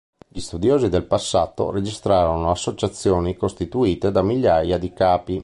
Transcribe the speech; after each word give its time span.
Gli 0.27 0.39
studiosi 0.39 0.89
del 0.89 1.05
passato 1.05 1.69
registrarono 1.69 2.49
associazioni 2.49 3.37
costituite 3.37 4.09
da 4.09 4.23
migliaia 4.23 4.79
di 4.79 4.91
capi. 4.93 5.39